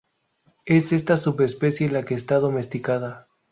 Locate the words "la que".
1.91-2.15